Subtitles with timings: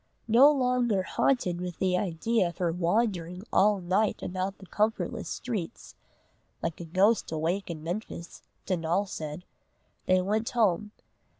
[0.27, 5.93] No longer haunted with the idea of her wandering all night about the comfortless streets,
[6.63, 9.45] "like a ghost awake in Memphis," Donal said,
[10.07, 10.89] they went home.